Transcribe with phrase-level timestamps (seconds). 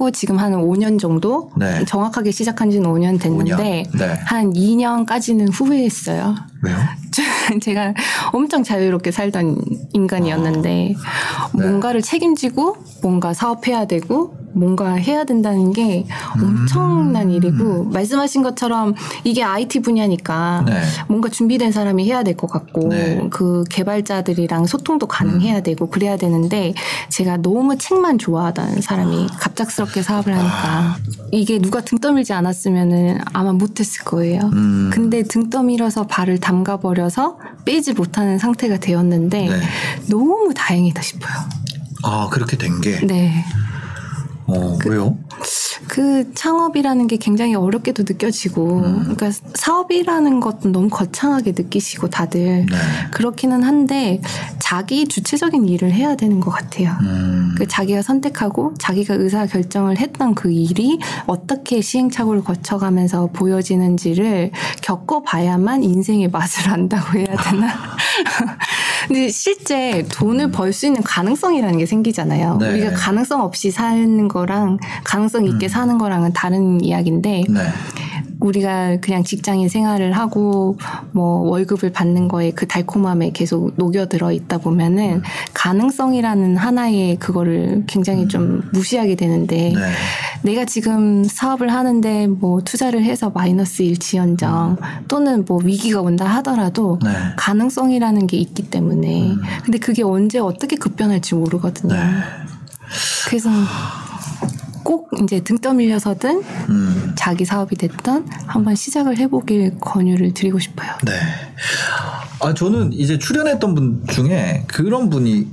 [0.00, 1.84] 하고 지금 한 5년 정도 네.
[1.84, 3.98] 정확하게 시작한 지는 5년 됐는데 5년.
[3.98, 4.14] 네.
[4.24, 6.34] 한 2년까지는 후회했어요.
[6.62, 6.76] 왜요?
[7.60, 7.92] 제가
[8.32, 9.58] 엄청 자유롭게 살던
[9.92, 11.50] 인간이었는데 아.
[11.52, 17.30] 뭔가를 책임지고 뭔가 사업해야 되고 뭔가 해야 된다는 게 엄청난 음.
[17.30, 20.82] 일이고 말씀하신 것처럼 이게 IT 분야니까 네.
[21.08, 23.26] 뭔가 준비된 사람이 해야 될 것 같고 네.
[23.30, 26.74] 그 개발자들이랑 소통도 가능해야 되고 그래야 되는데
[27.08, 30.96] 제가 너무 책만 좋아하던 사람이 갑작스럽게 사업을 하니까
[31.32, 34.42] 이게 누가 등 떠밀지 않았으면은 아마 못했을 거예요.
[34.52, 34.90] 음.
[34.92, 39.60] 근데 등 떠밀어서 발을 담가 버려서 빼지 못하는 상태가 되었는데 네.
[40.08, 41.32] 너무 다행이다 싶어요.
[42.02, 43.00] 아 그렇게 된 게.
[43.06, 43.44] 네.
[44.56, 45.16] 어 왜요?
[45.88, 49.00] 그 창업이라는 게 굉장히 어렵게도 느껴지고, 음.
[49.02, 52.76] 그러니까 사업이라는 것도 너무 거창하게 느끼시고 다들 네.
[53.12, 54.20] 그렇기는 한데
[54.58, 56.96] 자기 주체적인 일을 해야 되는 것 같아요.
[57.02, 57.54] 음.
[57.56, 66.28] 그 자기가 선택하고 자기가 의사 결정을 했던 그 일이 어떻게 시행착오를 거쳐가면서 보여지는지를 겪어봐야만 인생의
[66.28, 67.68] 맛을 안다고 해야 되나?
[69.06, 72.58] 근데 실제 돈을 벌 수 있는 가능성이라는 게 생기잖아요.
[72.58, 72.70] 네.
[72.70, 77.60] 우리가 가능성 없이 사는 거랑 가능성 있게 사는 거랑은 다른 이야기인데 네.
[78.40, 80.76] 우리가 그냥 직장인 생활을 하고
[81.12, 85.22] 뭐 월급을 받는 거에 그 달콤함에 계속 녹여들어 있다 보면은
[85.54, 89.92] 가능성이라는 하나의 그거를 굉장히 좀 무시하게 되는데 네.
[90.42, 97.10] 내가 지금 사업을 하는데 뭐 투자를 해서 마이너스 일지연정 또는 뭐 위기가 온다 하더라도 네.
[97.36, 101.94] 가능성이라는 게 있기 때문에 근데 그게 언제 어떻게 급변할지 모르거든요.
[101.94, 102.00] 네.
[103.26, 103.50] 그래서
[104.90, 107.12] 꼭 이제 등 떠밀려서든 음.
[107.14, 110.90] 자기 사업이 됐던 한번 시작을 해보길 권유를 드리고 싶어요.
[111.04, 111.12] 네.
[112.40, 115.46] 아 저는 이제 출연했던 분 중에 그런 분이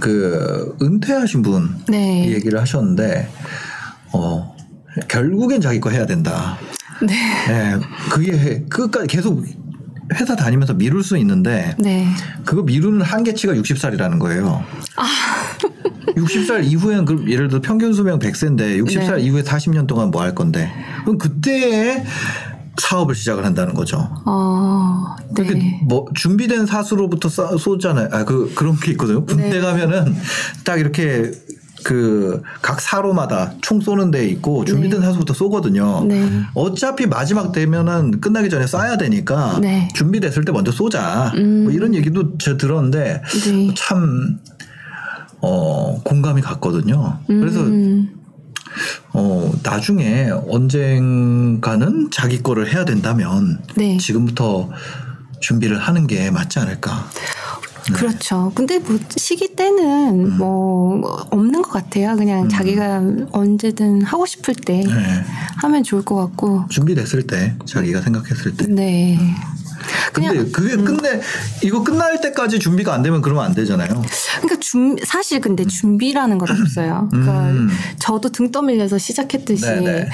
[0.00, 2.32] 그 은퇴하신 분 네.
[2.32, 3.30] 얘기를 하셨는데
[4.12, 4.56] 어
[5.06, 6.58] 결국엔 자기 거 해야 된다.
[7.00, 7.14] 네.
[7.46, 7.78] 네.
[8.10, 9.44] 그게 끝까지 계속
[10.14, 12.06] 회사 다니면서 미룰 수 있는데 네.
[12.44, 14.64] 그거 미루는 한계치가 60살이라는 거예요.
[14.96, 15.06] 아.
[16.16, 19.22] 60살 이후엔 그럼 예를 들어 평균 수명 100세인데 60살 네.
[19.22, 20.70] 이후에 40년 동안 뭐 할 건데
[21.04, 22.04] 그럼 그때에
[22.80, 24.08] 사업을 시작을 한다는 거죠.
[24.24, 25.80] 어, 네.
[25.84, 28.08] 뭐 준비된 사수로부터 쏴- 쏘잖아요.
[28.12, 29.24] 아 그 그런 게 있거든요.
[29.24, 29.60] 군대 네.
[29.60, 30.16] 가면은
[30.64, 31.30] 딱 이렇게
[31.82, 36.04] 그 각 사로마다 총 쏘는 데 있고 준비된 사수부터 쏘거든요.
[36.04, 36.28] 네.
[36.54, 39.88] 어차피 마지막 되면은 끝나기 전에 쏴야 되니까 네.
[39.94, 41.32] 준비됐을 때 먼저 쏘자.
[41.36, 41.64] 음.
[41.64, 43.74] 뭐 이런 얘기도 제가 들었는데 네.
[43.76, 44.38] 참
[45.40, 47.18] 어, 공감이 갔거든요.
[47.26, 48.10] 그래서 음,
[49.14, 53.96] 어, 나중에 언젠가는 자기 거를 해야 된다면 네.
[53.96, 54.70] 지금부터
[55.40, 57.06] 준비를 하는 게 맞지 않을까.
[57.92, 58.52] 그렇죠.
[58.54, 60.38] 근데 뭐 시기 때는 음.
[60.38, 62.16] 뭐 없는 것 같아요.
[62.16, 63.02] 그냥 자기가
[63.32, 65.24] 언제든 하고 싶을 때 네.
[65.62, 66.66] 하면 좋을 것 같고.
[66.68, 68.66] 준비됐을 때 자기가 생각했을 때.
[68.66, 69.18] 네.
[70.12, 70.52] 근데 그냥 음.
[70.52, 71.20] 그게 끝내
[71.62, 73.88] 이거 끝날 때까지 준비가 안 되면 그러면 안 되잖아요.
[74.40, 77.08] 그러니까 준 사실 근데 준비라는 건 없어요.
[77.10, 77.68] 그러니까 음.
[77.98, 80.08] 저도 등 떠밀려서 시작했듯이 네네.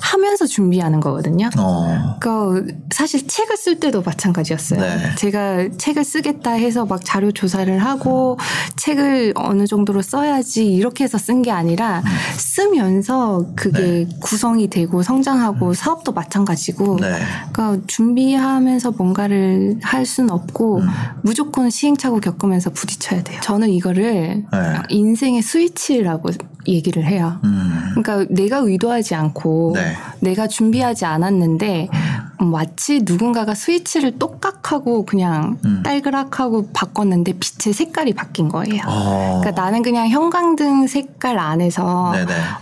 [0.00, 1.50] 하면서 준비하는 거거든요.
[1.58, 2.16] 어.
[2.20, 4.80] 그러니까 사실 책을 쓸 때도 마찬가지였어요.
[4.80, 5.14] 네.
[5.16, 8.38] 제가 책을 쓰겠다 해서 막 자료 조사를 하고
[8.76, 12.02] 책을 어느 정도로 써야지 이렇게 해서 쓴 게 아니라
[12.36, 14.08] 쓰면서 그게 음.
[14.08, 14.16] 네.
[14.20, 17.18] 구성이 되고 성장하고 사업도 마찬가지고 네.
[17.52, 20.88] 그러니까 준비하면서 뭔가 를 할 수는 없고 음.
[21.22, 23.40] 무조건 시행착오 겪으면서 부딪혀야 돼요.
[23.42, 24.74] 저는 이거를 네.
[24.88, 26.30] 인생의 스위치라고
[26.66, 27.40] 얘기를 해요.
[27.44, 27.90] 음.
[27.94, 29.94] 그러니까 내가 의도하지 않고 네.
[30.20, 31.88] 내가 준비하지 않았는데
[32.38, 35.82] 마치 누군가가 스위치를 똑딱하고 그냥 음.
[35.84, 38.82] 딸그락하고 바꿨는데 빛의 색깔이 바뀐 거예요.
[38.86, 39.40] 어.
[39.40, 42.12] 그러니까 나는 그냥 형광등 색깔 안에서.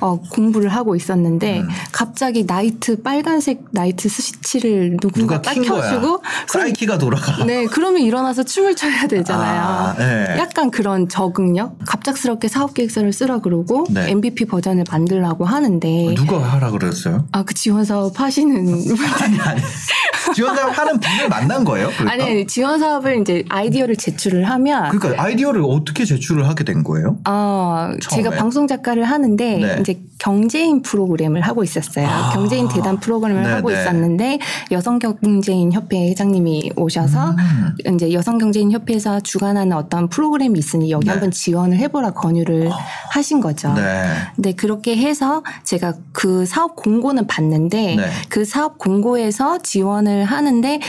[0.01, 1.69] 어, 공부를 하고 있었는데 음.
[1.93, 5.55] 갑자기 나이트 빨간색 나이트 스위치를 누군가 딱.
[5.55, 7.45] 켜주고 사이키가 돌아가.
[7.45, 9.61] 네 그러면 일어나서 춤을 춰야 되잖아요.
[9.63, 10.37] 아, 네.
[10.39, 14.11] 약간 그런 적응력 갑작스럽게 사업 계획서를 쓰라 그러고 네.
[14.11, 17.27] MVP 버전을 만들라고 하는데 누가 하라 그랬어요?
[17.33, 18.57] 아 그 지원 사업 하시는
[19.23, 19.60] 아니 아니.
[20.35, 21.89] 지원 사업 하는 분을 만난 거예요?
[21.89, 22.13] 그러니까?
[22.13, 27.19] 아니, 아니, 지원 사업을 이제 아이디어를 제출을 하면 그러니까 아이디어를 어떻게 제출을 하게 된 거예요?
[27.29, 28.23] 어, 처음에?
[28.23, 29.77] 제가 방송 작가를 하는데 네.
[29.81, 32.07] 이제 경제인 프로그램을 하고 있었어요.
[32.07, 32.31] 아.
[32.35, 33.81] 경제인 대담 프로그램을 네, 하고 네.
[33.81, 34.39] 있었는데
[34.71, 37.95] 여성 경제인 협회 회장님이 오셔서 음.
[37.95, 41.13] 이제 여성 경제인 협회에서 주관하는 어떤 프로그램이 있으니 여기 네.
[41.13, 42.71] 한번 지원을 해보라 권유를
[43.11, 43.73] 하신 거죠.
[43.73, 44.05] 네.
[44.37, 48.11] 네, 그렇게 해서 제가 그 사업 공고는 봤는데 네.
[48.29, 50.81] 그 사업 공고에서 지원을 하는데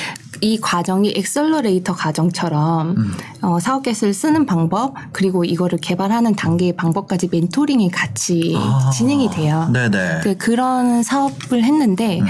[0.42, 3.14] 이 과정이 accelerator 과정처럼 음.
[3.42, 8.90] 어, 사업 계획을 쓰는 방법 그리고 이거를 개발하는 단계의 방법까지 멘토링이 같이 아.
[8.92, 9.70] 진행이 돼요.
[9.72, 10.22] 네네.
[10.24, 12.26] 그 그런 사업을 했는데 음.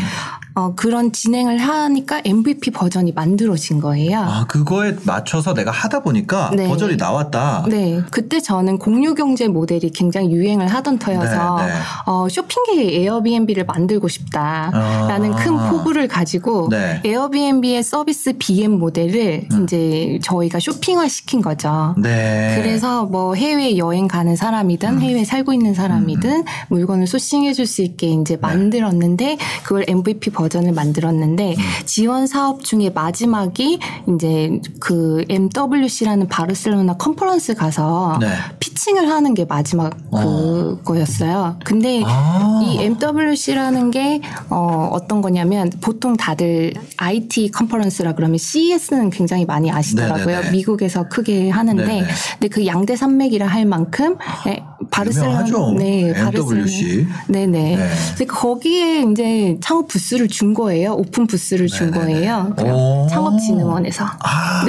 [0.53, 4.19] 어, 그런 진행을 하니까 MVP 버전이 만들어진 거예요.
[4.19, 6.67] 아 그거에 맞춰서 내가 하다 보니까 네.
[6.67, 7.65] 버전이 나왔다.
[7.69, 11.73] 네, 그때 저는 공유 경제 모델이 굉장히 유행을 하던 터여서 네, 네.
[12.05, 15.35] 어, 쇼핑계의 에어비앤비를 만들고 싶다라는 아.
[15.37, 17.01] 큰 포부를 가지고 네.
[17.05, 21.95] 에어비앤비의 서비스 BM 모델을 이제 저희가 쇼핑화 시킨 거죠.
[21.97, 22.57] 네.
[22.57, 28.07] 그래서 뭐 해외 여행 가는 사람이든 해외에 살고 있는 사람이든 물건을 소싱해 줄 수 있게
[28.07, 31.55] 이제 만들었는데 그걸 MVP 버전 을 만들었는데
[31.85, 33.79] 지원 사업 중에 마지막이
[34.13, 38.27] 이제 그 MWC라는 바르셀로나 컨퍼런스 가서 네.
[38.59, 41.57] 피칭을 하는 게 마지막 그거였어요.
[41.63, 42.61] 근데 아.
[42.63, 50.25] 이 MWC라는 게 어, 어떤 거냐면 보통 다들 IT 컨퍼런스라 그러면 CES는 굉장히 많이 아시더라고요.
[50.25, 50.51] 네네네.
[50.51, 52.07] 미국에서 크게 하는데 네네.
[52.33, 54.17] 근데 그 양대 산맥이라 할 만큼
[54.47, 55.77] 예, 바르셀로나.
[55.77, 57.07] 네, MWC.
[57.27, 57.75] 네네.
[57.77, 57.89] 네.
[58.15, 60.93] 그래서 거기에 이제 창업 부스를 준 거예요.
[60.93, 62.13] 오픈 부스를 준 네네네.
[62.13, 62.53] 거예요.
[62.59, 63.07] 오.
[63.09, 64.05] 창업진흥원에서.
[64.05, 64.65] 아,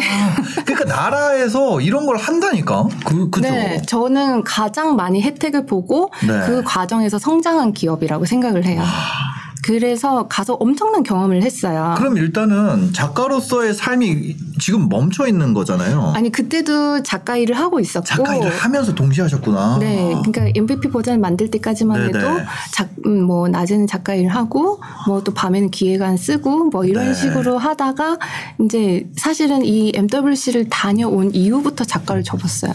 [0.65, 2.87] 그러니까 나라에서 이런 걸 한다니까.
[3.05, 3.51] 그 그죠.
[3.51, 6.41] 네, 저는 가장 많이 혜택을 보고 네.
[6.47, 8.83] 그 과정에서 성장한 기업이라고 생각을 해요.
[9.63, 11.95] 그래서 가서 엄청난 경험을 했어요.
[11.97, 16.13] 그럼 일단은 작가로서의 삶이 지금 멈춰 있는 거잖아요.
[16.15, 19.79] 아니 그때도 작가 일을 하고 있었고 작가 일을 하면서 동시에 하셨구나.
[19.81, 22.19] 네, 그러니까 MVP 버전 만들 때까지만 네네.
[22.19, 22.41] 해도
[22.73, 27.15] 작, 음, 뭐 낮에는 작가 일 하고 뭐 또 밤에는 기획안 쓰고 뭐 이런 네.
[27.15, 28.19] 식으로 하다가
[28.65, 32.73] 이제 사실은 이 MWC를 다녀온 이후부터 작가를 접었어요.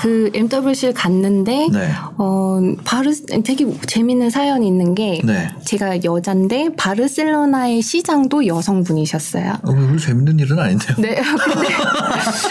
[0.00, 1.78] 그 MWC를 갔는데 아.
[1.78, 1.92] 네.
[2.18, 3.12] 어 바르
[3.44, 5.48] 되게 재밌는 사연이 있는 게 네.
[5.64, 9.58] 제가 여잔데 바르셀로나의 시장도 여성분이셨어요.
[9.62, 10.96] 어, 별로 재밌는 일은 아닌데요.
[10.98, 11.20] 네,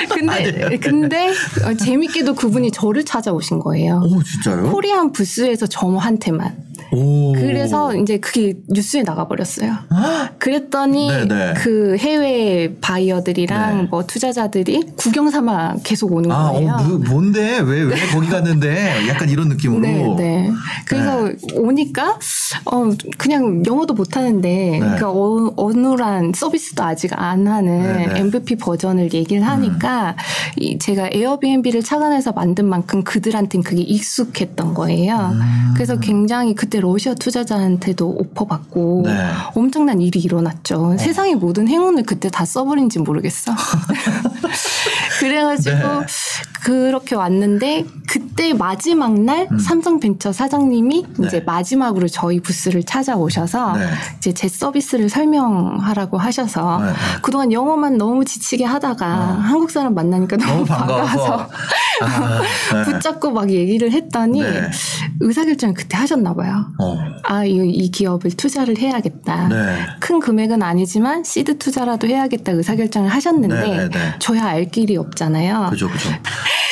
[0.10, 1.30] 근데 근데 근데
[1.66, 4.02] 어, 재밌게도 그분이 저를 찾아오신 거예요.
[4.04, 4.72] 오 진짜요?
[4.72, 6.70] 코리안 부스에서 저한테만.
[6.92, 7.33] 오.
[7.33, 9.72] 그래서 이제 그게 뉴스에 나가버렸어요.
[9.92, 10.39] 헉!
[10.39, 11.54] 그랬더니 네네.
[11.57, 13.83] 그 해외 바이어들이랑 네.
[13.89, 16.78] 뭐 투자자들이 구경 삼아 계속 오는 아, 어, 거예요.
[16.78, 17.60] 뭐, 뭔데?
[17.60, 19.07] 왜, 왜 거기 갔는데?
[19.10, 19.81] 약간 이런 느낌으로.
[19.81, 20.51] 네, 네.
[20.86, 22.18] 그래서 오니까
[22.66, 28.19] 어 그냥 영어도 못 하는데 그러니까 어, 어눌한 서비스도 아직 안 하는 네, 네.
[28.19, 30.16] MVP 버전을 얘기를 하니까
[30.57, 35.31] 이 제가 에어비앤비를 착안해서 만든 만큼 그들한테는 그게 익숙했던 거예요.
[35.33, 35.74] 음.
[35.75, 39.12] 그래서 굉장히 그때 러시아 투자자한테도 오퍼 받고 네.
[39.53, 40.95] 엄청난 일이 일어났죠.
[40.97, 43.53] 세상의 모든 행운을 그때 다 써버린지 모르겠어.
[45.19, 46.06] 그래가지고 네.
[46.63, 51.28] 그렇게 왔는데 그때 마지막 날 삼성벤처 사장님이 네.
[51.28, 53.86] 이제 마지막으로 저희 부스를 찾아오셔서 네.
[54.18, 56.94] 이제 제 서비스를 설명하라고 하셔서 네, 네.
[57.22, 61.50] 그동안 영어만 너무 지치게 하다가 한국 사람 만나니까 너무, 너무 반가워서.
[62.02, 62.42] 아,
[62.74, 62.84] 네.
[62.92, 64.69] 붙잡고 막 얘기를 했더니 네.
[65.22, 66.66] 의사결정을 그때 하셨나 봐요.
[66.80, 66.98] 어.
[67.24, 69.48] 아, 이, 이 기업을 투자를 해야겠다.
[69.48, 69.86] 네.
[70.02, 73.90] 큰 금액은 아니지만 시드 투자라도 해야겠다 의사결정을 하셨는데.
[74.19, 75.68] 저야 알 길이 없잖아요.
[75.69, 76.09] 그죠, 그죠.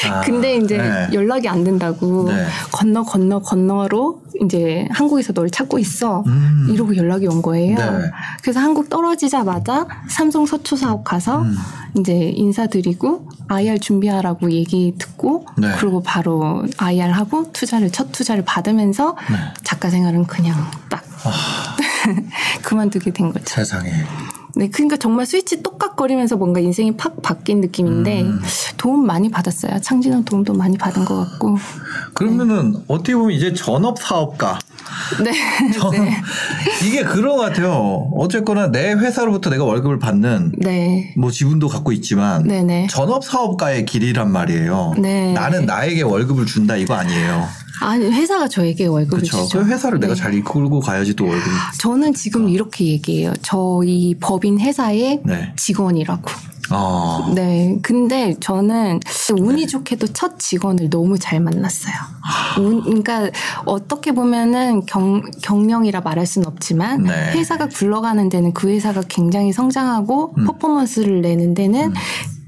[0.07, 1.07] 아, 근데 이제 네.
[1.29, 2.45] 연락이 안 된다고 네.
[2.71, 6.67] 건너 건너 건너로 이제 한국에서 널 찾고 있어 음.
[6.71, 7.77] 이러고 연락이 온 거예요.
[7.77, 8.11] 네.
[8.41, 11.55] 그래서 한국 떨어지자마자 삼성 서초 사업 가서 음.
[11.99, 15.69] 이제 인사드리고 IR 준비하라고 얘기 듣고 네.
[15.77, 19.37] 그리고 바로 IR 하고 투자를 첫 투자를 받으면서 네.
[19.63, 20.57] 작가 생활은 그냥
[20.89, 21.03] 딱
[22.63, 23.45] 그만두게 된 거죠.
[23.45, 23.91] 세상에.
[24.55, 28.41] 네, 그러니까 정말 스위치 똑같거리면서 뭔가 인생이 팍 바뀐 느낌인데 음.
[28.77, 29.79] 도움 많이 받았어요.
[29.81, 31.57] 창진은 도움도 많이 받은 것 같고.
[32.13, 34.59] 그러면은 어떻게 보면 이제 전업 사업가.
[35.23, 35.31] 네,
[35.73, 36.11] 전 네,
[36.85, 38.09] 이게 그런 것 같아요.
[38.15, 42.87] 어쨌거나 내 회사로부터 내가 월급을 받는 네, 뭐 지분도 갖고 있지만 네, 네.
[42.89, 44.95] 전업 사업가의 길이란 말이에요.
[44.97, 45.33] 네.
[45.33, 47.47] 나는 나에게 월급을 준다 이거 아니에요.
[47.81, 49.43] 아니 회사가 저에게 월급을 그렇죠.
[49.45, 49.59] 주죠.
[49.59, 50.19] 그 회사를 내가 네.
[50.19, 51.55] 잘 이끌고 가야지 또 월급이.
[51.79, 53.33] 저는 지금 이렇게 얘기해요.
[53.41, 55.53] 저희 법인 회사의 네.
[55.55, 56.29] 직원이라고.
[56.71, 57.31] 어.
[57.33, 57.79] 네.
[57.81, 58.99] 근데 저는
[59.37, 61.93] 운이 좋게도 첫 직원을 너무 잘 만났어요.
[62.59, 63.31] 운, 그러니까
[63.65, 67.31] 어떻게 보면은 경, 경영이라 말할 수는 없지만 네.
[67.31, 70.45] 회사가 굴러가는 데는 그 회사가 굉장히 성장하고 음.
[70.45, 71.93] 퍼포먼스를 내는 데는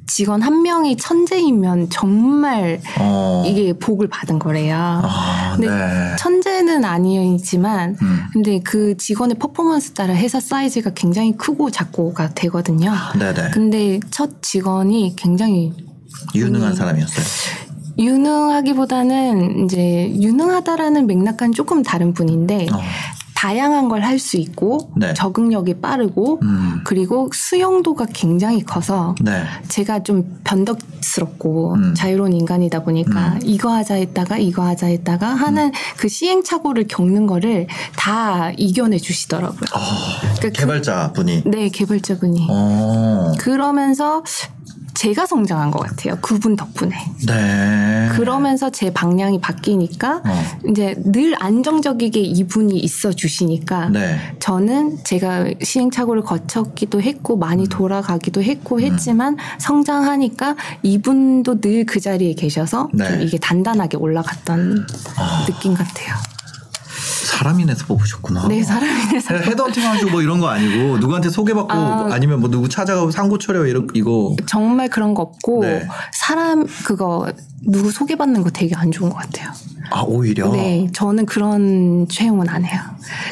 [0.07, 3.43] 직원 한 명이 천재이면 정말 어.
[3.45, 4.75] 이게 복을 받은 거래요.
[4.75, 6.15] 아, 근데 네.
[6.17, 8.19] 천재는 아니지만 음.
[8.33, 12.93] 근데 그 직원의 퍼포먼스 따라 회사 사이즈가 굉장히 크고 작고가 되거든요.
[13.17, 13.51] 네네.
[13.51, 15.73] 근데 첫 직원이 굉장히
[16.35, 17.25] 유능한 사람이었어요.
[17.97, 22.79] 유능하기보다는 이제 유능하다라는 맥락과는 조금 다른 분인데 어.
[23.45, 25.13] 다양한 걸 할 수 있고 네.
[25.15, 26.81] 적응력이 빠르고 음.
[26.83, 29.43] 그리고 수용도가 굉장히 커서 네.
[29.67, 31.93] 제가 좀 변덕스럽고 음.
[31.95, 35.71] 자유로운 인간이다 보니까 이거 하자 했다가 이거 하자 했다가 하는 음.
[35.97, 39.57] 그 시행착오를 겪는 거를 다 이겨내 주시더라고요.
[39.59, 41.43] 그러니까 그- 개발자 분이.
[41.47, 42.47] 네, 개발자분이.
[42.49, 43.31] 어.
[43.39, 44.23] 그러면서
[45.01, 46.15] 제가 성장한 것 같아요.
[46.21, 46.95] 그분 덕분에.
[47.25, 48.07] 네.
[48.11, 50.43] 그러면서 제 방향이 바뀌니까 어.
[50.69, 54.19] 이제 늘 안정적이게 이분이 있어 주시니까 네.
[54.37, 58.81] 저는 제가 시행착오를 거쳤기도 했고 많이 돌아가기도 했고 음.
[58.81, 63.07] 했지만 성장하니까 이분도 늘 그 자리에 계셔서 네.
[63.07, 64.85] 좀 이게 단단하게 올라갔던
[65.17, 65.45] 아.
[65.47, 66.13] 느낌 같아요.
[67.25, 68.47] 사람인에서 뽑으셨구나.
[68.47, 69.35] 네, 사람이라서.
[69.35, 72.07] 헤드헌팅 하시고 뭐 이런 거 아니고 누구한테 소개받고 아.
[72.11, 75.87] 아, 니면뭐 누구 찾아가고 상고 처려 이러 이거 정말 그런 거 없고 네.
[76.13, 77.31] 사람 그거
[77.63, 79.51] 누구 소개받는 거 되게 안 좋은 것 같아요.
[79.91, 82.79] 아 오히려 네, 저는 그런 채용은 안 해요.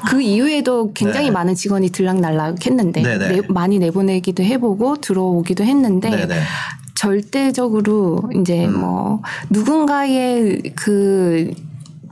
[0.10, 1.31] 그 이후에도 굉장히 네.
[1.31, 3.27] 많은 직원이 들락날락 했는데 네네.
[3.29, 6.41] 내- 많이 내보내기도 해보고 들어오기도 했는데 네네.
[6.96, 8.79] 절대적으로 이제 음.
[8.81, 11.51] 뭐 누군가의 그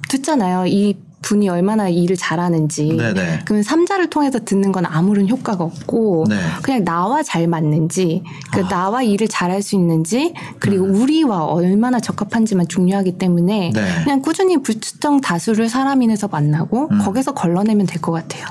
[0.09, 0.65] 듣잖아요.
[0.67, 0.95] 이
[1.27, 2.95] 분이 얼마나 일을 잘하는지.
[2.95, 3.41] 네네.
[3.43, 6.37] 그러면 삼자를 통해서 듣는 건 아무런 효과가 없고 네.
[6.61, 8.67] 그냥 나와 잘 맞는지, 그 아.
[8.69, 14.03] 나와 일을 잘할 수 있는지, 그리고 우리와 얼마나 적합한지만 중요하기 때문에 네.
[14.05, 16.99] 그냥 꾸준히 불특정 다수를 사람인에서 만나고 음.
[16.99, 18.45] 거기서 걸러내면 될 것 같아요.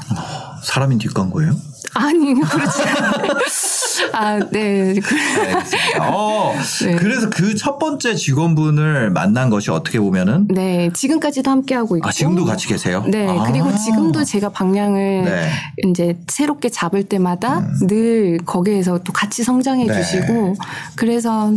[0.64, 1.52] 사람인 뒷광고예요?
[1.94, 2.82] 아니 그렇지.
[4.12, 4.94] 아 네.
[4.94, 5.54] 그- 네.
[6.00, 6.94] 어, 네.
[6.96, 12.08] 그래서 그 첫 번째 직원분을 만난 것이 어떻게 보면은 네 지금까지도 함께 하고 있고.
[12.08, 13.04] 아 지금도 같이 계세요?
[13.08, 13.44] 네 아.
[13.44, 15.48] 그리고 지금도 제가 방향을 네.
[15.88, 19.88] 이제 새롭게 잡을 때마다 늘 거기에서 또 같이 성장해 음.
[19.88, 20.02] 네.
[20.02, 20.54] 주시고
[20.96, 21.52] 그래서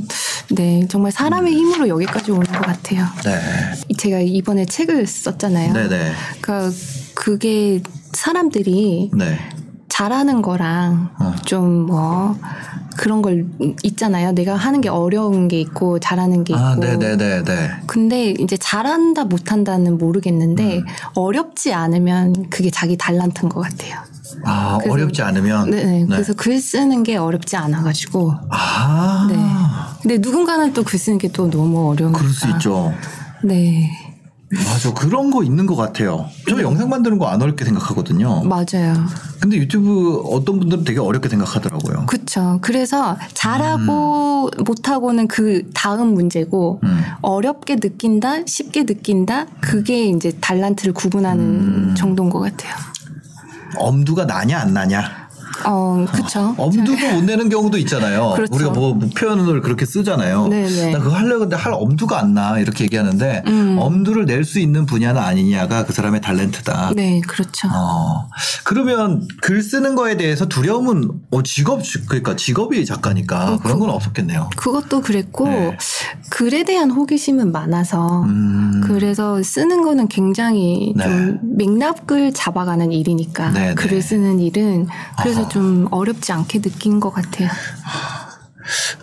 [0.51, 3.05] 네 정말 사람의 힘으로 여기까지 오는 것 같아요.
[3.25, 3.39] 네.
[3.97, 5.73] 제가 이번에 책을 썼잖아요.
[5.73, 6.11] 네 네.
[6.41, 6.71] 그러니까
[7.13, 7.81] 그게
[8.13, 9.37] 사람들이 네.
[9.89, 11.33] 잘하는 거랑 어.
[11.45, 12.37] 좀뭐
[12.97, 13.45] 그런 걸
[13.83, 14.31] 있잖아요.
[14.33, 16.61] 내가 하는 게 어려운 게 있고 잘하는 게 있고.
[16.63, 17.69] 아, 네네네네.
[17.87, 20.85] 근데 이제 잘한다 못한다는 모르겠는데 음.
[21.15, 23.99] 어렵지 않으면 그게 자기 달란트인 것 같아요.
[24.45, 25.69] 아, 그래서- 어렵지 않으면.
[25.71, 26.05] 네, 네.
[26.07, 28.33] 그래서 글 쓰는 게 어렵지 않아가지고.
[28.51, 29.27] 아.
[29.29, 29.37] 네.
[30.01, 32.19] 근데 누군가는 또 글 쓰는 게 또 너무 어려우니까.
[32.19, 32.93] 그럴 수 있죠.
[33.43, 33.89] 네,
[34.51, 34.91] 맞아.
[34.93, 36.27] 그런 거 있는 것 같아요.
[36.47, 38.43] 저 영상 만드는 거 안 어렵게 생각하거든요.
[38.45, 38.95] 맞아요.
[39.39, 42.07] 근데 유튜브 어떤 분들은 되게 어렵게 생각하더라고요.
[42.07, 42.57] 그쵸.
[42.61, 47.01] 그래서 잘하고 못하고는 그 다음 문제고 음.
[47.21, 51.95] 어렵게 느낀다, 쉽게 느낀다, 그게 이제 달란트를 구분하는 음.
[51.95, 52.73] 정도인 것 같아요.
[53.77, 55.28] 엄두가 나냐 안 나냐.
[55.65, 56.53] 어, 그쵸.
[56.57, 58.33] 엄두도 못 내는 경우도 있잖아요.
[58.35, 58.53] 그렇죠.
[58.55, 60.47] 우리가 뭐 표현을 그렇게 쓰잖아요.
[60.47, 60.91] 네네.
[60.91, 62.57] 나 그거 하려고 했는데 할 엄두가 안 나.
[62.59, 63.77] 이렇게 얘기하는데 음.
[63.79, 66.95] 엄두를 낼 수 있는 분야는 아니냐가 그 사람의 탤런트다.
[66.95, 67.67] 네, 그렇죠.
[67.71, 68.27] 어.
[68.63, 74.49] 그러면 글 쓰는 거에 대해서 두려움은 어, 직업 그러니까 직업이 작가니까 어, 그런 건 없었겠네요.
[74.55, 75.77] 그것도 그랬고 네.
[76.29, 78.81] 글에 대한 호기심은 많아서 음.
[78.85, 81.03] 그래서 쓰는 거는 굉장히 네.
[81.03, 83.75] 좀 맥락을 잡아가는 일이니까 네, 네.
[83.75, 84.87] 글을 쓰는 일은
[85.21, 85.48] 그래서.
[85.49, 87.49] 좀 어렵지 않게 느낀 것 같아요.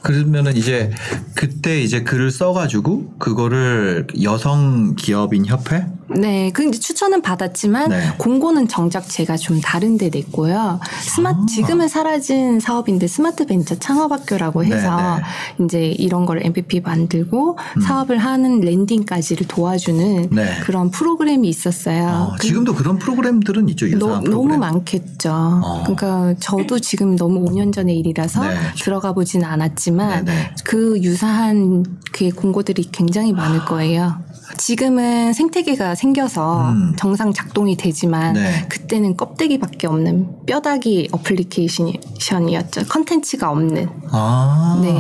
[0.03, 0.93] 그러면은 이제
[1.35, 5.87] 그때 이제 글을 써가지고 그거를 여성 기업인 협회
[6.19, 8.13] 네, 그 이제 추천은 받았지만 네.
[8.19, 10.81] 공고는 정작 제가 좀 다른데 냈고요.
[11.03, 11.47] 스마 아.
[11.49, 15.19] 지금은 사라진 사업인데 스마트 벤처 창업학교라고 해서
[15.59, 20.57] 네, 이제 이런 걸 MVP 만들고 사업을 하는 랜딩까지를 도와주는 네.
[20.63, 22.31] 그런 프로그램이 있었어요.
[22.31, 23.87] 어, 그- 지금도 그런 프로그램들은 있죠.
[23.99, 24.61] 너, 프로그램.
[24.61, 25.31] 많겠죠.
[25.33, 25.83] 어.
[25.85, 28.57] 그러니까 저도 지금 너무 5년 전의 일이라서 네.
[28.81, 30.51] 들어가 보진 않았지만 네, 네.
[30.65, 34.15] 그 유사한 그 공고들이 굉장히 많을 거예요.
[34.57, 36.95] 지금은 생태계가 생겨서 음.
[36.97, 38.67] 정상 작동이 되지만 네.
[38.69, 42.87] 그때는 껍데기밖에 없는 뼈다귀 어플리케이션이었죠.
[42.89, 43.89] 컨텐츠가 없는.
[44.11, 44.79] 아.
[44.83, 44.97] 네.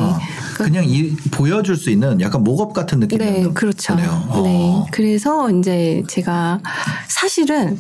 [0.56, 3.94] 그냥 이, 보여줄 수 있는 약간 목업 같은 느낌이 네, 그렇죠.
[3.94, 4.04] 네.
[4.82, 4.86] 어.
[4.90, 6.60] 그래서 이제 제가
[7.08, 7.78] 사실은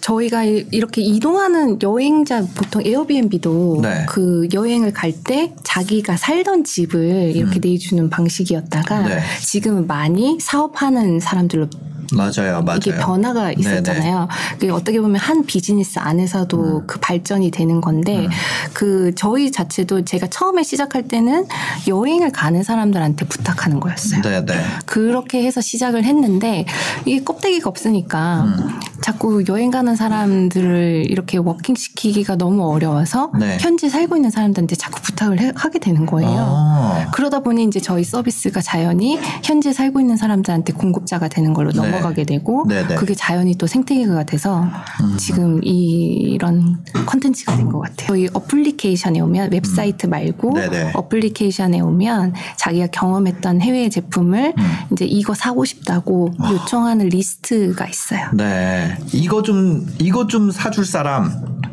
[0.00, 4.06] 저희가 이- 이렇게 이동하는 여행자 보통 에어비앤비도 네.
[4.08, 9.06] 그 여행을 갈 때 자기가 살던 집을 이렇게 내주는 방식이었다가 음.
[9.08, 9.20] 네.
[9.40, 11.68] 지금은 많이 사업하는 사람들로
[12.16, 12.78] 맞아요, 맞아요.
[12.78, 14.28] 이게 변화가 있었잖아요.
[14.52, 16.86] 그게 어떻게 보면 한 비즈니스 안에서도 음.
[16.86, 18.28] 그 발전이 되는 건데
[18.72, 21.46] 그 저희 자체도 제가 처음에 시작할 때는
[21.88, 24.22] 여행을 가는 사람들한테 부탁하는 거였어요.
[24.22, 24.54] 네, 네.
[24.86, 26.66] 그렇게 해서 시작을 했는데
[27.04, 28.78] 이게 껍데기가 없으니까 음.
[29.00, 33.58] 자꾸 여행 가는 사람들을 이렇게 working 시키기가 너무 어려워서 네.
[33.60, 36.30] 현지 살고 있는 사람들한테 자꾸 부탁을 해- 하게 되는 거예요.
[36.38, 37.10] 아.
[37.12, 41.78] 그러다 보니 이제 저희 서비스가 자연히 현지에 살고 있는 사람들한테 공급자가 되는 걸로 네.
[41.78, 42.96] 넘어가 게 되고 네네.
[42.96, 44.64] 그게 자연히 또 생태계가 돼서
[45.02, 45.16] 음.
[45.16, 48.06] 지금 이런 컨텐츠가 된 것 같아요.
[48.08, 50.54] 저희 어플리케이션에 오면 웹사이트 말고 음.
[50.54, 50.92] 네네.
[50.94, 54.72] 어플리케이션에 오면 자기가 경험했던 해외 제품을 음.
[54.92, 58.28] 이제 이거 사고 싶다고 요청하는 리스트가 있어요.
[58.34, 58.96] 네.
[59.12, 61.30] 이거 좀, 이거 좀 사줄 사람,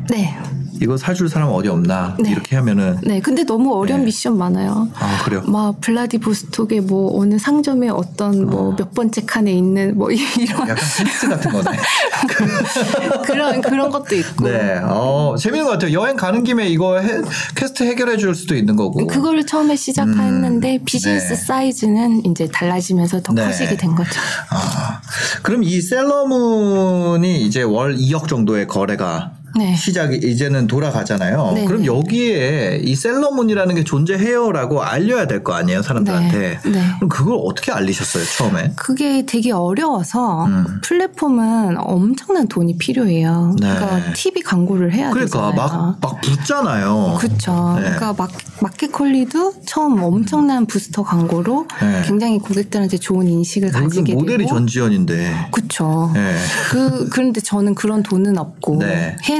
[0.08, 0.34] 네.
[0.80, 2.16] 이거 사줄 사람 어디 없나?
[2.18, 2.30] 네.
[2.30, 3.20] 이렇게 하면은, 네.
[3.20, 4.06] 근데 너무 어려운 네.
[4.06, 4.88] 미션 많아요.
[4.98, 5.42] 아, 그래요?
[5.46, 11.28] 막 블라디보스톡에 뭐 어느 상점에 어떤 뭐 몇 번째 칸에 있는 뭐 이런 약간 퀴즈
[11.28, 11.76] 같은 거네.
[13.24, 14.80] 그런 그런 것도 있고 네.
[14.82, 15.92] 어, 재밌는 것 같아요.
[15.92, 17.20] 여행 가는 김에 이거 해,
[17.54, 19.06] 퀘스트 해결해 줄 수도 있는 거고.
[19.06, 21.34] 그거를 처음에 시작했는데 비즈니스 네.
[21.34, 23.44] 사이즈는 이제 달라지면서 더 네.
[23.44, 24.10] 커지게 된 거죠.
[24.50, 25.00] 아,
[25.42, 29.74] 그럼 이 셀러문이 이제 월 2억 정도의 거래가 네.
[29.74, 31.52] 시작이 이제는 돌아가잖아요.
[31.54, 31.86] 네, 그럼 네.
[31.86, 36.60] 여기에 이 셀러문이라는 게 존재해요라고 알려야 될 거 아니에요, 사람들한테.
[36.62, 36.82] 네, 네.
[36.96, 38.72] 그럼 그걸 어떻게 알리셨어요, 처음에?
[38.76, 40.80] 그게 되게 어려워서 음.
[40.82, 43.56] 플랫폼은 엄청난 돈이 필요해요.
[43.58, 43.74] 네.
[43.74, 45.54] 그러니까 TV 광고를 해야 그러니까 되잖아요.
[45.54, 47.16] 막, 막 붙잖아요.
[47.18, 47.72] 그렇죠.
[47.76, 47.82] 네.
[47.82, 48.30] 그러니까 막,
[48.60, 52.02] 마켓컬리도 처음 엄청난 부스터 광고로 네.
[52.04, 55.48] 굉장히 고객들한테 좋은 인식을 가지게 모델이 되고 전지현인데.
[55.52, 56.10] 그렇죠.
[56.14, 56.36] 네.
[56.70, 58.80] 그 그런데 저는 그런 돈은 없고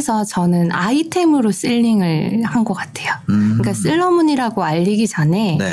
[0.01, 0.11] 네.
[0.11, 3.15] 해서 저는 아이템으로 셀링을 한 것 같아요.
[3.29, 3.59] 음.
[3.59, 5.73] 그러니까 셀러문이라고 알리기 전에 네.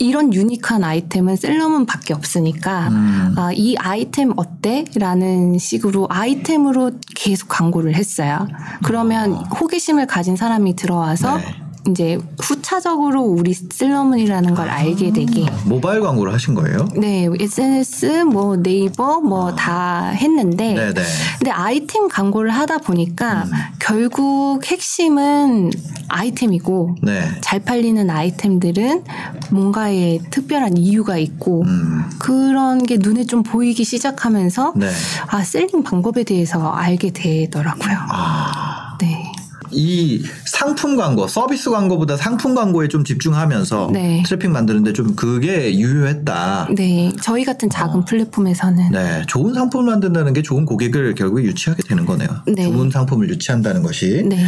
[0.00, 3.34] 이런 유니크한 아이템은 셀러문밖에 없으니까 음.
[3.36, 4.84] 아, 이 아이템 어때?
[4.96, 8.46] 라는 식으로 아이템으로 계속 광고를 했어요.
[8.84, 11.38] 그러면 호기심을 가진 사람이 들어와서 아.
[11.38, 11.67] 네.
[11.90, 16.88] 이제 후차적으로 우리 셀러문이라는 걸 알게 되게 모바일 광고를 하신 거예요?
[16.96, 20.92] 네, SNS, 뭐 네이버, 뭐 다 했는데, 아.
[20.92, 21.02] 네네.
[21.38, 23.50] 근데 아이템 광고를 하다 보니까 음.
[23.78, 25.70] 결국 핵심은
[26.08, 27.22] 아이템이고 네.
[27.40, 29.04] 잘 팔리는 아이템들은
[29.50, 32.04] 뭔가의 특별한 이유가 있고 음.
[32.18, 34.88] 그런 게 눈에 좀 보이기 시작하면서 네.
[35.28, 37.96] 아 selling 방법에 대해서 알게 되더라고요.
[38.10, 38.96] 아.
[39.00, 39.27] 네.
[39.72, 44.22] 이 상품 광고, 서비스 광고보다 상품 광고에 좀 집중하면서 네.
[44.24, 46.68] 트래픽 만드는데 좀 그게 유효했다.
[46.74, 48.90] 네, 저희 같은 작은 플랫폼에서는 어.
[48.90, 52.28] 네, 좋은 상품을 만든다는 게 좋은 고객을 결국에 유치하게 되는 거네요.
[52.46, 52.64] 네.
[52.64, 54.24] 좋은 상품을 유치한다는 것이.
[54.26, 54.44] 네.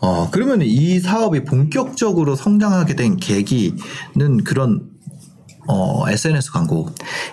[0.00, 4.91] 어, 그러면 이 사업이 본격적으로 성장하게 된 계기는 그런
[5.68, 6.88] 어, SNS 광고.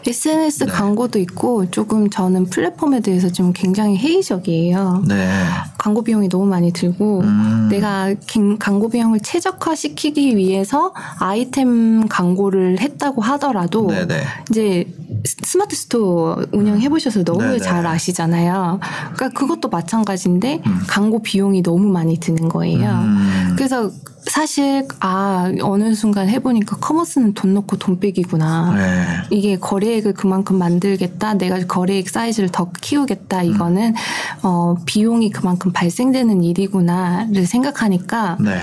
[0.06, 0.72] SNS 네.
[0.72, 5.04] 광고도 있고 조금 저는 플랫폼에 대해서 좀 굉장히 회의적이에요.
[5.08, 5.30] 네.
[5.78, 7.68] 광고 비용이 너무 많이 들고 음.
[7.72, 14.22] 내가 긴- 광고 비용을 최적화시키기 위해서 아이템 광고를 했다고 하더라도 네네.
[14.52, 14.86] 이제
[15.26, 17.60] 스- 스마트 스토어 운영해 보셔서 너무 네네.
[17.60, 18.80] 잘 아시잖아요.
[19.16, 22.90] 그러니까 그것도 마찬가지인데 광고 비용이 너무 많이 드는 거예요.
[22.90, 23.54] 음.
[23.56, 23.92] 그래서
[24.26, 28.74] 사실 아 어느 순간 해보니까 커머스는 돈 넣고 돈 빼기구나.
[28.76, 29.06] 네.
[29.32, 31.34] 이게 거래액을 그만큼 만들겠다.
[31.36, 33.44] 내가 거래액 사이즈를 더 키우겠다.
[33.44, 33.96] 이거는
[34.44, 38.60] 어 비용이 그만큼 발생되는 일이구나를 생각하니까 네.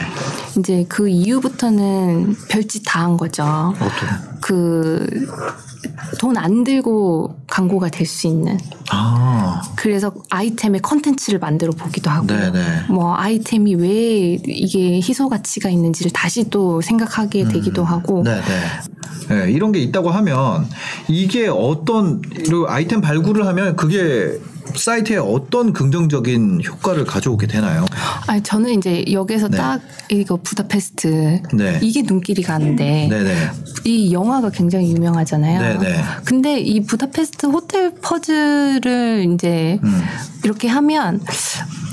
[0.59, 3.42] 이제 그 이후부터는 별짓 다 한 거죠.
[3.45, 4.38] 어떤?
[4.40, 5.27] 그
[6.18, 8.59] 돈 안 들고 광고가 될 수 있는.
[8.90, 9.62] 아.
[9.75, 12.85] 그래서 아이템의 컨텐츠를 만들어 보기도 하고, 네네.
[12.88, 18.42] 뭐 아이템이 왜 이게 희소 가치가 있는지를 다시 또 생각하게 되기도 하고, 네네.
[19.29, 20.68] 네, 이런 게 있다고 하면
[21.09, 22.22] 이게 어떤
[22.68, 24.38] 아이템 발굴을 하면 그게
[24.74, 27.87] 사이트에 어떤 긍정적인 효과를 가져오게 되나요?
[28.26, 29.57] 아니 저는 이제 여기서 네.
[29.57, 31.79] 딱 이거 부다페스트 네.
[31.83, 33.35] 이게 눈길이 가는데 네네.
[33.85, 35.79] 이 영화가 굉장히 유명하잖아요.
[35.79, 36.02] 네네.
[36.24, 40.02] 근데 이 부다페스트 호텔 퍼즐을 이제 음.
[40.44, 41.20] 이렇게 하면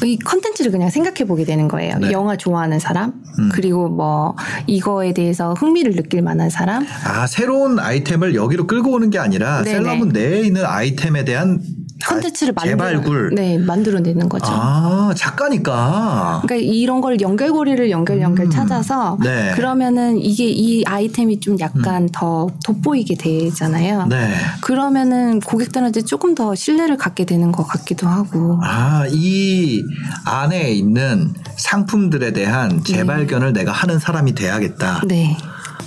[0.04, 1.98] 이 컨텐츠를 그냥 생각해 보게 되는 거예요.
[1.98, 2.12] 네.
[2.12, 3.50] 영화 좋아하는 사람, 음.
[3.54, 4.36] 그리고 뭐
[4.68, 9.78] 이거에 대해서 흥미를 느낄 만한 사람, 아 새로운 아이템을 여기로 끌고 오는 게 아니라 네네.
[9.78, 11.62] 셀러문 내에 있는 아이템에 대한
[12.06, 13.36] 컨텐츠를 아, 만들어 재발굴.
[13.36, 14.46] 네, 만들어내는 거죠.
[14.48, 16.42] 아 작가니까.
[16.44, 18.52] 그러니까 이런 걸 연결고리를 연결 연결 음.
[18.52, 19.52] 찾아서 네.
[19.56, 24.08] 그러면은 이게 이 아이템이 좀 약간 더 돋보이게 되잖아요.
[24.08, 24.34] 네.
[24.62, 28.60] 그러면은 고객들한테 조금 더 신뢰를 갖게 되는 것 같기도 하고.
[28.64, 29.82] 아, 이
[30.26, 35.02] 안에 있는 상품들에 대한 재발견을 내가 하는 사람이 돼야겠다.
[35.08, 35.38] 네.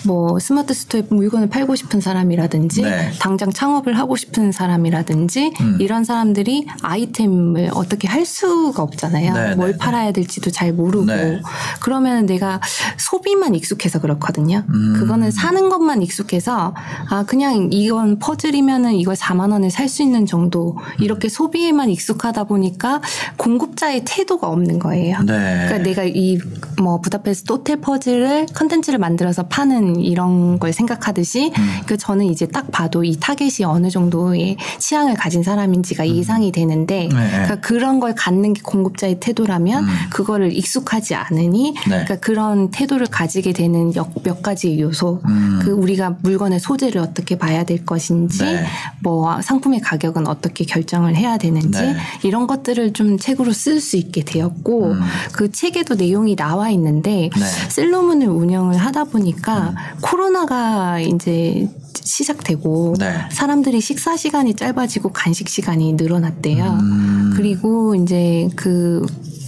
[0.04, 3.12] 뭐 스마트 스토어에 물건을 팔고 싶은 사람이라든지 네.
[3.18, 5.78] 당장 창업을 하고 싶은 사람이라든지 음.
[5.80, 9.34] 이런 사람들이 아이템을 어떻게 할 수가 없잖아요.
[9.34, 11.40] 네, 뭘 네, 팔아야 될지도 잘 모르고 네.
[11.80, 12.60] 그러면 내가
[12.98, 14.64] 소비만 익숙해서 그렇거든요.
[14.68, 14.94] 음.
[14.98, 16.74] 그거는 사는 것만 익숙해서
[17.10, 23.00] 아 그냥 이건 퍼즐이면은 이걸 4만 원에 살 수 있는 정도 이렇게 소비에만 익숙하다 보니까
[23.36, 25.18] 공급자의 태도가 없는 거예요.
[25.20, 25.66] 네.
[25.66, 26.38] 그러니까 내가 이
[26.80, 31.68] 뭐 부다페스트 호텔 퍼즐을 컨텐츠를 만들어서 파는 이런 걸 생각하듯이 음.
[31.86, 37.16] 그 저는 이제 딱 봐도 이 타겟이 어느 정도의 취향을 가진 사람인지가 예상이 되는데 음.
[37.16, 37.30] 네.
[37.30, 39.88] 그러니까 그런 걸 갖는 게 공급자의 태도라면 음.
[40.10, 41.80] 그거를 익숙하지 않으니 네.
[41.84, 45.60] 그러니까 그런 태도를 가지게 되는 역- 몇 가지 요소 음.
[45.62, 48.64] 그 우리가 물건의 소재를 어떻게 봐야 될 것인지 네.
[49.00, 51.96] 뭐 상품의 가격은 어떻게 결정을 해야 되는지 네.
[52.22, 55.00] 이런 것들을 좀 책으로 쓸 수 있게 되었고 음.
[55.32, 57.44] 그 책에도 내용이 나와 있는데 네.
[57.68, 63.14] 셀러문을 운영을 하다 보니까 코로나가 이제 시작되고 네.
[63.30, 66.64] 사람들이 식사 시간이 짧아지고 간식 시간이 늘어났대요.
[66.64, 67.32] 음.
[67.36, 69.04] 그리고 이제 그,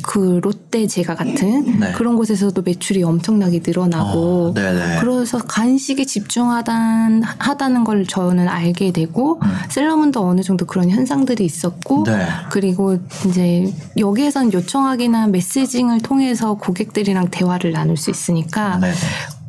[0.08, 1.92] 그 롯데 제과 같은 네.
[1.92, 5.00] 그런 곳에서도 매출이 엄청나게 늘어나고 어, 네네.
[5.00, 12.04] 그래서 간식에 집중하다는 하다는 걸 저는 알게 되고 셀러문도 어느 정도 그런 현상들이 있었고 음.
[12.04, 12.26] 네.
[12.48, 18.94] 그리고 이제 여기에선 요청하기나 메시징을 통해서 고객들이랑 대화를 나눌 수 있으니까 네네.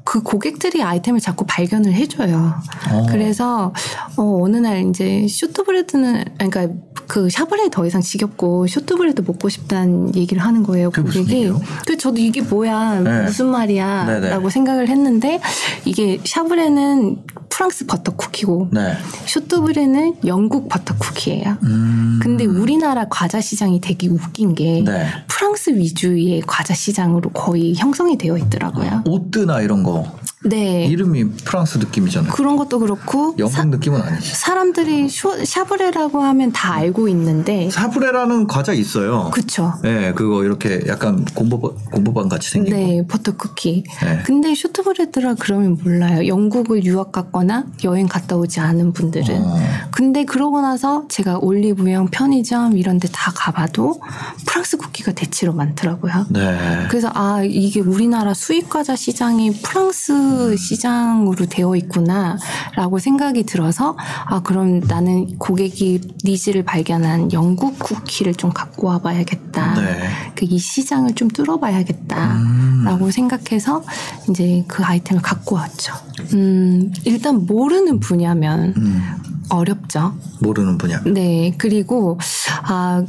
[0.10, 2.56] 그 고객들이 아이템을 자꾸 발견을 해줘요.
[2.92, 3.06] 어.
[3.10, 3.74] 그래서
[4.18, 6.68] 어, 어느 날 이제 쇼트브레드는 그러니까
[7.10, 10.92] 그 샤브레 더 이상 지겹고 쇼트브레드 먹고 싶다는 얘기를 하는 거예요.
[10.92, 11.52] 고객이.
[11.88, 13.24] 그 저도 이게 뭐야 네.
[13.24, 13.50] 무슨.
[13.50, 15.40] 말이야라고 생각을 했는데
[15.86, 17.18] 이게 샤브레는
[17.60, 18.94] 프랑스 버터 쿠키고 네.
[19.26, 21.58] 쇼트브레는 영국 버터 쿠키예요.
[21.64, 22.18] 음.
[22.24, 25.08] 근데 우리나라 과자 시장이 되게 웃긴 게 네.
[25.28, 29.04] 프랑스 위주의 과자 시장으로 거의 형성이 되어 있더라고요.
[29.06, 30.06] 오뜨나 이런 거
[30.46, 30.86] 네.
[30.86, 32.32] 이름이 프랑스 느낌이잖아요.
[32.32, 34.36] 그런 것도 그렇고 영국 사, 느낌은 아니지.
[34.36, 39.32] 사람들이 쇼- 샤브레라고 하면 다 알고 있는데 사브레라는 과자 있어요.
[39.34, 39.74] 그쵸.
[39.84, 41.60] 네, 그거 이렇게 약간 곰보
[41.92, 42.80] 곰보빵 같이 생긴 거.
[42.80, 43.84] 네, 버터 쿠키.
[44.02, 44.24] 네.
[44.26, 46.26] 근데 shortbread라 그러면 몰라요.
[46.26, 47.49] 영국을 유학 갔거나
[47.84, 49.42] 여행 갔다 오지 않은 분들은.
[49.44, 49.58] 어.
[49.92, 54.00] 근데 그러고 나서 제가 올리브영, 편의점 이런 데 다 가봐도
[54.46, 56.28] 프랑스 쿠키가 대체로 많더라고요.
[56.30, 56.86] 네.
[56.90, 64.80] 그래서 아 이게 우리나라 수입 과자 시장이 프랑스 시장으로 되어 있구나라고 생각이 들어서 아 그럼
[64.82, 69.74] 나는 고객이 needs를 발견한 영국 쿠키를 좀 갖고 와봐야겠다.
[69.76, 70.10] 네.
[70.36, 73.12] 그 이 시장을 좀 뚫어봐야겠다라고 음.
[73.12, 73.84] 생각해서
[74.30, 75.94] 이제 그 아이템을 갖고 왔죠.
[76.34, 79.04] 음 일단 모르는 분야면 음,
[79.50, 80.16] 어렵죠.
[80.42, 81.02] 모르는 분야.
[81.06, 82.18] 네 그리고
[82.64, 83.04] 아.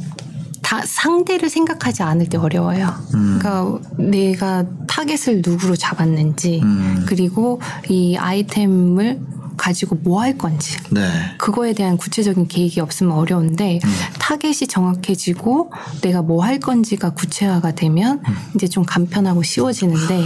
[0.63, 2.93] 다 상대를 생각하지 않을 때 어려워요.
[3.15, 3.39] 음.
[3.41, 7.03] 그러니까 내가 타겟을 누구로 잡았는지 음.
[7.07, 9.19] 그리고 이 아이템을
[9.57, 11.01] 가지고 뭐 할 건지 네.
[11.39, 13.89] 그거에 대한 구체적인 계획이 없으면 어려운데 음.
[14.19, 15.71] 타겟이 정확해지고
[16.03, 18.35] 내가 뭐 할 건지가 구체화가 되면 음.
[18.55, 20.23] 이제 좀 간편하고 쉬워지는데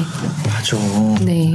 [0.47, 0.77] 맞아.
[1.25, 1.53] 네.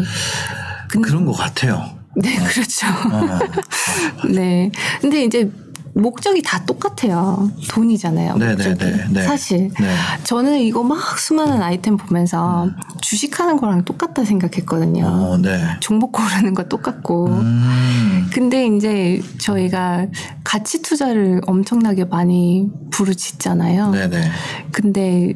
[0.89, 1.91] 근- 그런 것 같아요.
[2.17, 2.87] 네, 그렇죠.
[2.87, 4.27] 어.
[4.29, 4.71] 네.
[5.01, 5.51] 근데 이제
[5.95, 7.51] 목적이 다 똑같아요.
[7.69, 8.37] 돈이잖아요.
[8.37, 8.79] 네, 목적이.
[8.79, 9.23] 네, 네, 네.
[9.23, 9.71] 사실.
[9.79, 9.95] 네.
[10.25, 12.71] 저는 이거 막 수많은 아이템 보면서
[13.01, 15.05] 주식하는 거랑 똑같다 생각했거든요.
[15.05, 15.61] 어, 네.
[15.81, 17.27] 종목 고르는 거 똑같고.
[17.29, 18.31] 음.
[18.33, 20.07] 근데 이제 저희가
[20.45, 23.91] 가치 투자를 엄청나게 많이 부르짖잖아요.
[23.91, 24.31] 네네.
[24.73, 25.35] 근데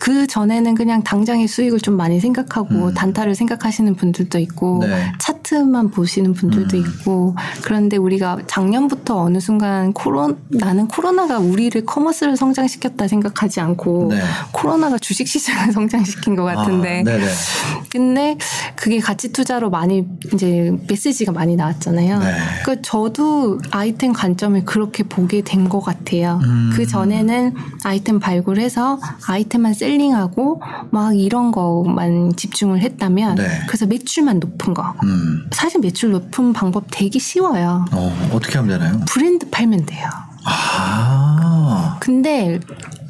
[0.00, 2.94] 그 전에는 그냥 당장의 수익을 좀 많이 생각하고 음.
[2.94, 5.12] 단타를 생각하시는 분들도 있고 네.
[5.18, 6.82] 차트 차트만 보시는 분들도 음.
[6.82, 14.20] 있고 그런데 우리가 작년부터 어느 순간 코로 나는 코로나가 우리를 커머스를 성장시켰다 생각하지 않고 네.
[14.52, 17.82] 코로나가 주식 시장을 성장시킨 것 같은데 아.
[17.90, 18.36] 근데
[18.74, 22.18] 그게 가치 투자로 많이 이제 메시지가 많이 나왔잖아요.
[22.18, 22.34] 네.
[22.64, 26.38] 그 저도 아이템 관점을 그렇게 보게 된 것 같아요.
[26.44, 26.70] 음.
[26.74, 33.48] 그 전에는 아이템 발굴해서 아이템만 셀링하고 막 이런 거만 집중을 했다면 네.
[33.66, 34.94] 그래서 매출만 높은 거.
[35.02, 35.35] 음.
[35.52, 37.84] 사실 매출 높은 방법 되게 쉬워요.
[37.92, 39.00] 어, 어떻게 하면 되나요?
[39.08, 40.08] 브랜드 팔면 돼요.
[40.44, 41.96] 아.
[42.00, 42.60] 근데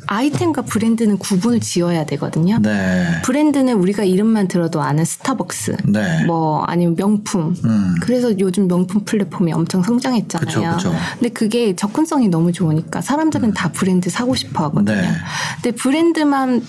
[0.09, 2.59] 아이템과 브랜드는 구분을 지어야 되거든요.
[2.61, 3.21] 네.
[3.25, 6.25] 브랜드는 우리가 이름만 들어도 아는 스타벅스, 네.
[6.25, 7.57] 뭐 아니면 명품.
[7.65, 7.95] 음.
[8.01, 10.47] 그래서 요즘 명품 플랫폼이 엄청 성장했잖아요.
[10.47, 10.95] 그쵸, 그쵸.
[11.19, 15.01] 근데 그게 접근성이 너무 좋으니까 사람들은 다 브랜드 사고 싶어 하거든요.
[15.01, 15.09] 네.
[15.61, 16.63] 근데 브랜드만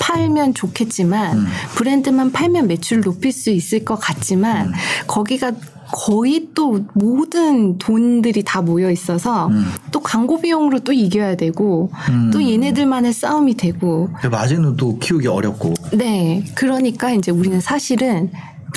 [0.00, 1.46] 팔면 좋겠지만 음.
[1.74, 4.72] 브랜드만 팔면 매출을 높일 수 있을 것 같지만 음.
[5.06, 5.52] 거기가
[5.92, 9.66] 거의 또 모든 돈들이 다 모여 있어서 음.
[9.90, 12.30] 또 광고 비용으로 또 이겨야 되고 음.
[12.32, 15.74] 또 얘네들만의 싸움이 되고 그 마진은 또 키우기 어렵고.
[15.92, 16.44] 네.
[16.54, 18.30] 그러니까 이제 우리는 사실은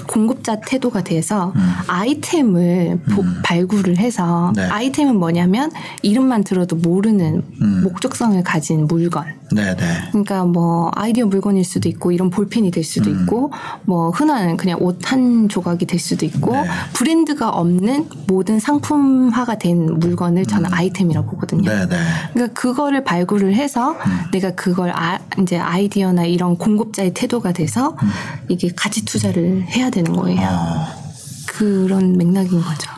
[0.07, 1.61] 공급자 태도가 돼서 음.
[1.87, 4.63] 아이템을 보- 발굴을 해서 네.
[4.63, 7.81] 아이템은 뭐냐면 이름만 들어도 모르는 음.
[7.83, 9.25] 목적성을 가진 물건.
[9.53, 9.75] 네네.
[10.09, 13.21] 그러니까 뭐 아이디어 물건일 수도 있고 이런 볼펜이 될 수도 음.
[13.21, 13.51] 있고
[13.83, 16.63] 뭐 흔한 그냥 옷 한 조각이 될 수도 있고 네.
[16.93, 21.69] 브랜드가 없는 모든 상품화가 된 물건을 저는 아이템이라고 보거든요.
[21.69, 21.87] 음.
[21.89, 22.01] 네네.
[22.33, 24.19] 그러니까 그거를 발굴을 해서 음.
[24.31, 27.95] 내가 그걸 아, 이제 아이디어나 이런 공급자의 태도가 돼서
[28.47, 30.39] 이게 가치 투자를 해야 되는 거예요.
[30.39, 30.45] 음.
[30.45, 30.87] 어,
[31.45, 32.91] 그런 맥락인 거죠.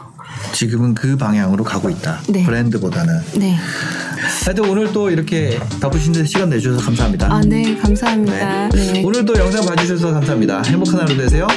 [0.54, 2.20] 지금은 그 방향으로 가고 있다.
[2.30, 2.44] 네.
[2.44, 3.22] 브랜드보다는.
[3.36, 3.56] 네.
[4.46, 7.32] 하여튼 오늘 또 이렇게 바쁘신데 시간 내주셔서 감사합니다.
[7.32, 7.78] 아, 네.
[7.78, 8.70] 감사합니다.
[8.70, 9.04] 네.
[9.04, 10.64] 오늘도 영상 봐주셔서 감사합니다.
[10.64, 11.48] 행복한 하루 되세요.